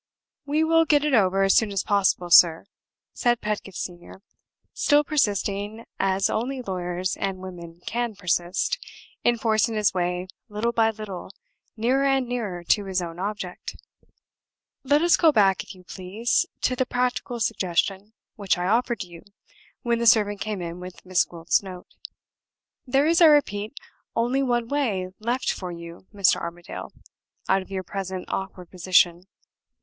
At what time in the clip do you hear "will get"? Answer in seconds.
0.63-1.05